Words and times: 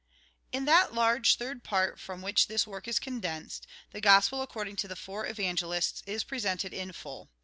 AUTHOR'S 0.01 0.09
PREFACE 0.15 0.57
5 0.57 0.57
In 0.57 0.65
that 0.65 0.93
large 0.95 1.35
third 1.35 1.63
part 1.63 1.99
from 1.99 2.23
which 2.23 2.47
this 2.47 2.65
work 2.65 2.87
is 2.87 2.97
condensed, 2.97 3.67
the 3.91 4.01
Gospel 4.01 4.41
according 4.41 4.75
to 4.77 4.87
the 4.87 4.95
four 4.95 5.27
Evangelists 5.27 6.01
is 6.07 6.23
presented 6.23 6.73
in 6.73 6.91
full. 6.91 7.29